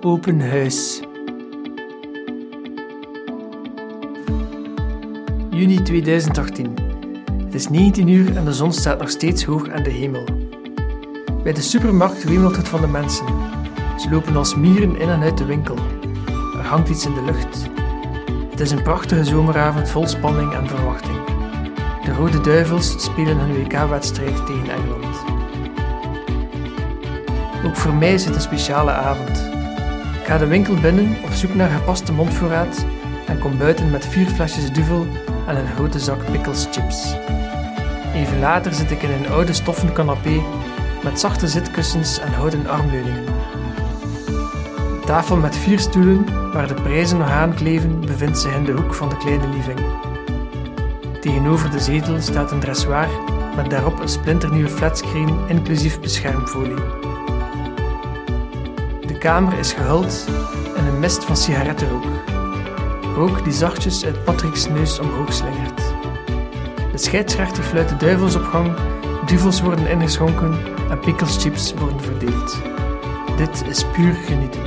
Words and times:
Open 0.00 0.40
huis. 0.40 1.00
Juni 5.50 5.82
2018. 5.82 6.74
Het 7.44 7.54
is 7.54 7.68
19 7.68 8.08
uur 8.08 8.36
en 8.36 8.44
de 8.44 8.52
zon 8.52 8.72
staat 8.72 8.98
nog 8.98 9.10
steeds 9.10 9.44
hoog 9.44 9.68
aan 9.68 9.82
de 9.82 9.90
hemel. 9.90 10.24
Bij 11.42 11.52
de 11.52 11.60
supermarkt 11.60 12.24
wemelt 12.24 12.56
het 12.56 12.68
van 12.68 12.80
de 12.80 12.86
mensen. 12.86 13.26
Ze 13.98 14.10
lopen 14.10 14.36
als 14.36 14.54
mieren 14.54 14.98
in 15.00 15.08
en 15.08 15.22
uit 15.22 15.38
de 15.38 15.44
winkel. 15.44 15.76
Er 16.58 16.66
hangt 16.66 16.88
iets 16.88 17.06
in 17.06 17.14
de 17.14 17.24
lucht. 17.24 17.70
Het 18.50 18.60
is 18.60 18.70
een 18.70 18.82
prachtige 18.82 19.24
zomeravond 19.24 19.88
vol 19.88 20.06
spanning 20.06 20.52
en 20.52 20.68
verwachting. 20.68 21.24
De 22.04 22.14
Rode 22.18 22.40
Duivels 22.40 23.04
spelen 23.04 23.38
hun 23.38 23.54
WK-wedstrijd 23.54 24.46
tegen 24.46 24.70
Engeland. 24.70 25.16
Ook 27.66 27.76
voor 27.76 27.94
mij 27.94 28.14
is 28.14 28.24
het 28.24 28.34
een 28.34 28.40
speciale 28.40 28.92
avond. 28.92 29.45
Ga 30.26 30.38
de 30.38 30.46
winkel 30.46 30.74
binnen 30.74 31.16
op 31.24 31.32
zoek 31.32 31.54
naar 31.54 31.70
gepaste 31.70 32.12
mondvoorraad 32.12 32.86
en 33.26 33.38
kom 33.38 33.58
buiten 33.58 33.90
met 33.90 34.06
vier 34.06 34.26
flesjes 34.26 34.72
duvel 34.72 35.06
en 35.46 35.56
een 35.56 35.66
grote 35.74 35.98
zak 35.98 36.30
pickles 36.30 36.68
chips. 36.70 37.14
Even 38.14 38.38
later 38.38 38.74
zit 38.74 38.90
ik 38.90 39.02
in 39.02 39.10
een 39.10 39.28
oude 39.28 39.52
stoffen 39.52 39.92
canapé 39.92 40.42
met 41.02 41.20
zachte 41.20 41.48
zitkussens 41.48 42.18
en 42.18 42.32
houten 42.32 42.66
armleuningen. 42.66 43.24
De 43.24 45.02
tafel 45.04 45.36
met 45.36 45.56
vier 45.56 45.78
stoelen 45.78 46.52
waar 46.52 46.68
de 46.68 46.82
prijzen 46.82 47.18
nog 47.18 47.30
aan 47.30 47.54
kleven 47.54 48.00
bevindt 48.00 48.38
zich 48.38 48.54
in 48.54 48.64
de 48.64 48.72
hoek 48.72 48.94
van 48.94 49.08
de 49.08 49.16
kleine 49.16 49.48
living. 49.48 49.80
Tegenover 51.20 51.70
de 51.70 51.80
zetel 51.80 52.20
staat 52.20 52.52
een 52.52 52.60
dressoir 52.60 53.08
met 53.56 53.70
daarop 53.70 54.00
een 54.00 54.08
splinternieuwe 54.08 54.70
flatscreen 54.70 55.38
inclusief 55.48 56.00
beschermfolie. 56.00 56.95
De 59.16 59.22
kamer 59.22 59.58
is 59.58 59.72
gehuld 59.72 60.26
in 60.76 60.86
een 60.86 60.98
mist 60.98 61.24
van 61.24 61.36
sigarettenrook. 61.36 62.04
Rook 63.14 63.44
die 63.44 63.52
zachtjes 63.52 64.04
uit 64.04 64.24
Patrick's 64.24 64.68
neus 64.68 64.98
omhoog 64.98 65.32
slingert. 65.32 65.82
De 66.92 66.98
scheidsrechter 66.98 67.62
fluit 67.64 67.88
de 67.88 67.96
duivels 67.96 68.34
op 68.34 68.42
gang, 68.42 68.76
duvels 69.26 69.60
worden 69.60 69.86
ingeschonken 69.86 70.58
en 70.90 70.98
pickles 70.98 71.74
worden 71.78 72.00
verdeeld. 72.00 72.62
Dit 73.36 73.64
is 73.68 73.84
puur 73.84 74.14
genieten. 74.14 74.62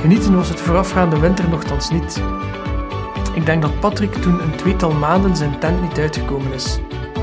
Genieten 0.00 0.36
was 0.36 0.48
het 0.48 0.60
voorafgaande 0.60 1.18
winter 1.18 1.48
nogthans 1.48 1.90
niet. 1.90 2.22
Ik 3.34 3.46
denk 3.46 3.62
dat 3.62 3.80
Patrick 3.80 4.12
toen 4.14 4.42
een 4.42 4.56
tweetal 4.56 4.92
maanden 4.92 5.36
zijn 5.36 5.58
tent 5.58 5.82
niet 5.82 5.98
uitgekomen 5.98 6.52
is, 6.52 6.78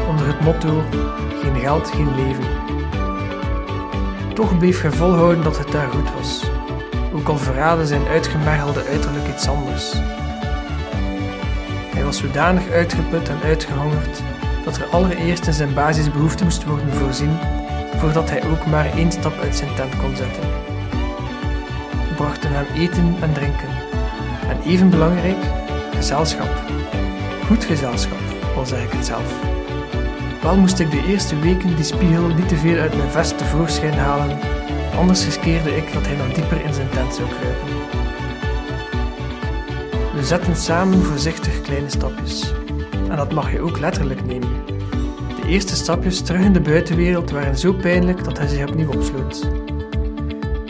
onder 0.09 0.27
het 0.27 0.41
motto: 0.41 0.83
geen 1.41 1.59
geld, 1.59 1.89
geen 1.89 2.15
leven. 2.15 2.70
Toch 4.41 4.57
bleef 4.57 4.81
hij 4.81 4.91
volhouden 4.91 5.43
dat 5.43 5.57
het 5.57 5.71
daar 5.71 5.87
goed 5.87 6.13
was, 6.13 6.43
ook 7.13 7.27
al 7.27 7.37
verraadde 7.37 7.85
zijn 7.85 8.07
uitgemergelde 8.07 8.83
uiterlijk 8.83 9.27
iets 9.27 9.47
anders. 9.47 9.93
Hij 11.93 12.03
was 12.03 12.17
zodanig 12.17 12.69
uitgeput 12.69 13.29
en 13.29 13.41
uitgehongerd 13.43 14.21
dat 14.63 14.77
er 14.77 14.85
allereerst 14.85 15.47
in 15.47 15.53
zijn 15.53 15.73
basisbehoeften 15.73 16.45
moest 16.45 16.63
worden 16.63 16.93
voorzien 16.93 17.37
voordat 17.97 18.29
hij 18.29 18.43
ook 18.49 18.65
maar 18.65 18.85
één 18.85 19.11
stap 19.11 19.39
uit 19.39 19.55
zijn 19.55 19.75
tent 19.75 19.97
kon 19.97 20.15
zetten. 20.15 20.43
We 22.07 22.13
brachten 22.15 22.51
hem 22.51 22.65
eten 22.75 23.15
en 23.21 23.33
drinken. 23.33 23.69
En 24.49 24.61
even 24.65 24.89
belangrijk, 24.89 25.43
gezelschap. 25.95 26.49
Goed 27.47 27.63
gezelschap, 27.63 28.19
al 28.55 28.65
zeg 28.65 28.83
ik 28.83 28.91
het 28.91 29.05
zelf. 29.05 29.60
Wel 30.41 30.57
moest 30.57 30.79
ik 30.79 30.91
de 30.91 31.05
eerste 31.07 31.39
weken 31.39 31.75
die 31.75 31.85
spiegel 31.85 32.27
niet 32.27 32.47
te 32.47 32.55
veel 32.55 32.77
uit 32.77 32.97
mijn 32.97 33.09
vest 33.09 33.37
tevoorschijn 33.37 33.93
halen, 33.93 34.39
anders 34.95 35.25
riskeerde 35.25 35.75
ik 35.75 35.93
dat 35.93 36.07
hij 36.07 36.15
nog 36.15 36.33
dieper 36.33 36.65
in 36.65 36.73
zijn 36.73 36.89
tent 36.89 37.13
zou 37.13 37.27
kruipen. 37.29 37.69
We 40.15 40.23
zetten 40.23 40.55
samen 40.55 41.03
voorzichtig 41.03 41.61
kleine 41.61 41.89
stapjes. 41.89 42.53
En 43.09 43.15
dat 43.15 43.33
mag 43.33 43.51
je 43.51 43.61
ook 43.61 43.79
letterlijk 43.79 44.25
nemen. 44.25 44.65
De 45.41 45.47
eerste 45.47 45.75
stapjes 45.75 46.21
terug 46.21 46.45
in 46.45 46.53
de 46.53 46.61
buitenwereld 46.61 47.31
waren 47.31 47.57
zo 47.57 47.73
pijnlijk 47.73 48.23
dat 48.23 48.37
hij 48.37 48.47
zich 48.47 48.69
opnieuw 48.69 48.91
opsloot. 48.91 49.49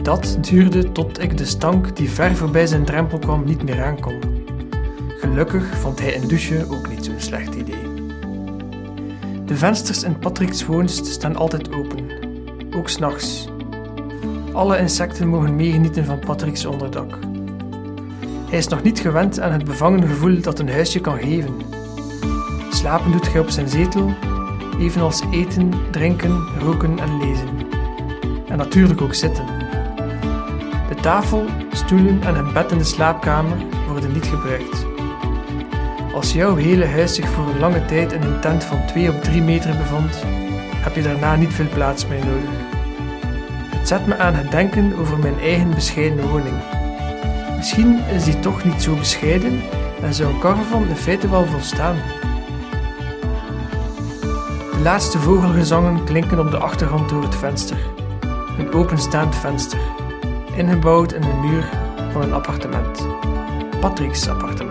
Dat 0.04 0.38
duurde 0.42 0.92
tot 0.92 1.22
ik 1.22 1.38
de 1.38 1.46
stank 1.46 1.96
die 1.96 2.10
ver 2.10 2.36
voorbij 2.36 2.68
zijn 2.68 2.86
drempel 2.86 3.20
kwam 3.20 3.46
niet 3.46 3.64
meer 3.64 3.84
aankon. 3.84 4.20
Gelukkig 5.20 5.78
vond 5.78 6.00
hij 6.00 6.16
een 6.16 6.28
douche 6.28 6.66
ook 6.70 6.90
niet 6.90 7.06
zo'n 7.06 7.20
slecht 7.20 7.56
idee. 7.56 7.81
De 9.52 9.58
vensters 9.58 10.04
in 10.04 10.20
Patrick's 10.20 10.66
woonst 10.66 11.06
staan 11.06 11.36
altijd 11.36 11.74
open, 11.74 12.10
ook 12.76 12.90
s'nachts. 12.90 13.48
Alle 14.54 14.78
insecten 14.78 15.28
mogen 15.28 15.56
meegenieten 15.56 16.06
van 16.06 16.20
Patrick's 16.20 16.66
onderdak. 16.66 17.18
Hij 18.50 18.58
is 18.58 18.68
nog 18.68 18.84
niet 18.84 19.00
gewend 19.00 19.40
aan 19.40 19.52
het 19.52 19.66
bevangen 19.66 20.08
gevoel 20.08 20.42
dat 20.42 20.60
een 20.60 20.70
huisje 20.70 21.00
kan 21.00 21.18
geven. 21.18 21.56
Slapen 22.70 23.12
doet 23.12 23.32
hij 23.32 23.42
op 23.42 23.50
zijn 23.50 23.70
zetel, 23.70 24.14
evenals 24.80 25.22
eten, 25.32 25.72
drinken, 25.92 26.48
roken 26.60 27.00
en 27.00 27.18
lezen. 27.18 27.50
En 28.48 28.58
natuurlijk 28.58 29.02
ook 29.02 29.14
zitten. 29.14 29.46
De 30.90 30.96
tafel, 31.02 31.46
stoelen 31.72 32.24
en 32.24 32.36
het 32.36 32.54
bed 32.54 32.72
in 32.72 32.78
de 32.78 32.84
slaapkamer 32.84 33.58
worden 33.88 34.14
niet 34.14 34.26
gebruikt. 34.26 34.91
Als 36.14 36.34
jouw 36.34 36.56
hele 36.56 36.86
huis 36.86 37.16
zich 37.16 37.30
voor 37.30 37.48
een 37.48 37.60
lange 37.60 37.86
tijd 37.86 38.12
in 38.12 38.22
een 38.22 38.40
tent 38.40 38.64
van 38.64 38.86
2 38.86 39.10
op 39.10 39.24
3 39.24 39.42
meter 39.42 39.78
bevond, 39.78 40.24
heb 40.76 40.96
je 40.96 41.02
daarna 41.02 41.36
niet 41.36 41.54
veel 41.54 41.70
plaats 41.74 42.08
meer 42.08 42.26
nodig. 42.26 42.50
Het 43.66 43.88
zet 43.88 44.08
me 44.08 44.18
aan 44.18 44.34
het 44.34 44.52
denken 44.52 44.96
over 44.98 45.20
mijn 45.20 45.40
eigen 45.40 45.70
bescheiden 45.70 46.30
woning. 46.30 46.56
Misschien 47.56 48.00
is 48.00 48.24
die 48.24 48.40
toch 48.40 48.64
niet 48.64 48.82
zo 48.82 48.96
bescheiden 48.96 49.62
en 50.02 50.14
zou 50.14 50.34
een 50.34 50.40
caravan 50.40 50.88
in 50.88 50.96
feite 50.96 51.30
wel 51.30 51.46
volstaan. 51.46 51.96
De 54.72 54.80
laatste 54.84 55.20
vogelgezangen 55.20 56.04
klinken 56.04 56.40
op 56.40 56.52
de 56.52 56.58
achtergrond 56.58 57.10
door 57.10 57.24
het 57.24 57.36
venster. 57.36 57.78
Een 58.58 58.74
openstaand 58.74 59.36
venster, 59.36 59.80
ingebouwd 60.56 61.14
in 61.14 61.22
de 61.22 61.40
muur 61.42 61.70
van 62.12 62.22
een 62.22 62.34
appartement. 62.34 63.08
Patrick's 63.80 64.28
appartement. 64.28 64.71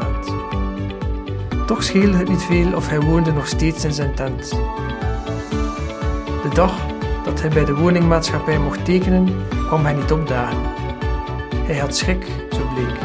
Toch 1.70 1.82
scheelde 1.82 2.16
het 2.16 2.28
niet 2.28 2.42
veel 2.42 2.74
of 2.74 2.88
hij 2.88 3.00
woonde 3.00 3.32
nog 3.32 3.46
steeds 3.46 3.84
in 3.84 3.92
zijn 3.92 4.14
tent. 4.14 4.50
De 6.42 6.50
dag 6.54 6.72
dat 7.24 7.40
hij 7.40 7.50
bij 7.50 7.64
de 7.64 7.74
woningmaatschappij 7.74 8.58
mocht 8.58 8.84
tekenen, 8.84 9.46
kwam 9.66 9.84
hij 9.84 9.94
niet 9.94 10.12
opdagen. 10.12 10.58
Hij 11.54 11.78
had 11.78 11.96
schrik, 11.96 12.26
zo 12.50 12.58
bleek. 12.74 12.96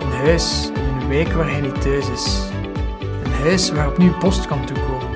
Een 0.00 0.12
huis 0.12 0.70
in 0.74 1.00
een 1.00 1.08
wijk 1.08 1.28
waar 1.28 1.50
hij 1.50 1.60
niet 1.60 1.82
thuis 1.82 2.08
is. 2.08 2.48
Een 3.24 3.32
huis 3.32 3.70
waar 3.70 3.88
opnieuw 3.88 4.18
post 4.18 4.46
kan 4.46 4.64
toekomen. 4.64 5.08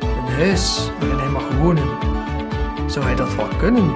Een 0.00 0.32
huis 0.34 0.90
waarin 1.00 1.18
hij 1.18 1.30
mag 1.30 1.56
wonen. 1.58 1.88
Zou 2.86 3.04
hij 3.04 3.14
dat 3.14 3.34
wel 3.34 3.48
kunnen? 3.58 3.90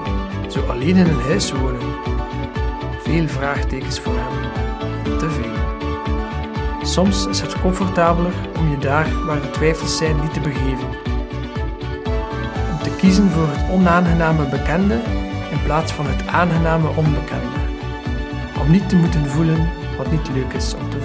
Zo 0.49 0.61
alleen 0.67 0.97
in 0.97 1.07
een 1.07 1.21
huis 1.21 1.53
wonen? 1.53 1.95
Veel 3.03 3.29
vraagtekens 3.29 4.01
voor 4.01 4.15
hem. 4.17 5.19
Te 5.19 5.31
veel. 5.31 5.74
Soms 6.85 7.27
is 7.27 7.41
het 7.41 7.61
comfortabeler 7.61 8.33
om 8.59 8.71
je 8.71 8.79
daar 8.79 9.25
waar 9.25 9.41
de 9.41 9.51
twijfels 9.51 9.97
zijn 9.97 10.21
niet 10.21 10.33
te 10.33 10.41
begeven. 10.41 10.89
Om 12.71 12.79
te 12.83 12.97
kiezen 12.97 13.31
voor 13.31 13.49
het 13.49 13.71
onaangename 13.71 14.49
bekende 14.49 14.95
in 15.51 15.63
plaats 15.65 15.93
van 15.93 16.07
het 16.07 16.27
aangename 16.27 16.89
onbekende. 16.89 17.59
Om 18.61 18.71
niet 18.71 18.89
te 18.89 18.97
moeten 18.97 19.27
voelen 19.27 19.69
wat 19.97 20.11
niet 20.11 20.31
leuk 20.35 20.53
is 20.53 20.75
om 20.75 20.91
te 20.91 20.99